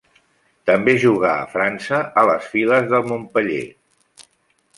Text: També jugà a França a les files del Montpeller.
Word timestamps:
També 0.69 0.95
jugà 1.03 1.33
a 1.41 1.45
França 1.51 1.99
a 2.23 2.25
les 2.31 2.49
files 2.55 2.89
del 2.95 3.07
Montpeller. 3.13 3.63